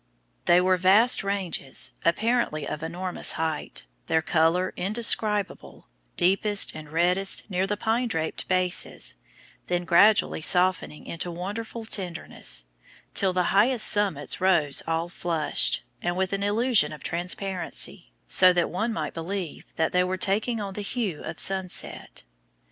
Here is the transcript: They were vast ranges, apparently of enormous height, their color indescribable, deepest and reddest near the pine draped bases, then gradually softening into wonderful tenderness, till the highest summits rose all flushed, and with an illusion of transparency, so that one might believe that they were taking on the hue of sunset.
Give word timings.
They 0.45 0.59
were 0.59 0.77
vast 0.77 1.23
ranges, 1.23 1.93
apparently 2.03 2.67
of 2.67 2.81
enormous 2.81 3.33
height, 3.33 3.85
their 4.07 4.23
color 4.23 4.73
indescribable, 4.75 5.87
deepest 6.17 6.71
and 6.73 6.91
reddest 6.91 7.47
near 7.51 7.67
the 7.67 7.77
pine 7.77 8.07
draped 8.07 8.47
bases, 8.47 9.13
then 9.67 9.85
gradually 9.85 10.41
softening 10.41 11.05
into 11.05 11.29
wonderful 11.29 11.85
tenderness, 11.85 12.65
till 13.13 13.31
the 13.31 13.53
highest 13.53 13.85
summits 13.87 14.41
rose 14.41 14.81
all 14.87 15.07
flushed, 15.07 15.83
and 16.01 16.17
with 16.17 16.33
an 16.33 16.41
illusion 16.41 16.91
of 16.91 17.03
transparency, 17.03 18.11
so 18.27 18.51
that 18.53 18.71
one 18.71 18.91
might 18.91 19.13
believe 19.13 19.71
that 19.75 19.91
they 19.91 20.03
were 20.03 20.17
taking 20.17 20.59
on 20.59 20.73
the 20.73 20.81
hue 20.81 21.21
of 21.23 21.39
sunset. 21.39 22.23